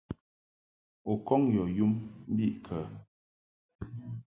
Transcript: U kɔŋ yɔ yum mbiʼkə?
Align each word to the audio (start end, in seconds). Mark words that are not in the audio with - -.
U 1.11 1.13
kɔŋ 1.25 1.41
yɔ 1.53 1.63
yum 1.77 1.93
mbiʼkə? 2.31 2.77